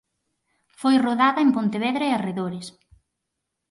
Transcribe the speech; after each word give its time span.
Foi 0.79 0.95
rodada 1.05 1.39
en 1.45 1.49
Pontevedra 1.57 2.03
e 2.09 2.11
arredores. 2.13 2.67